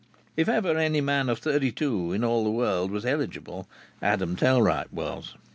[0.35, 3.67] If ever any man of thirty two in all this world was eligible,
[4.01, 5.35] Adam Tellwright was.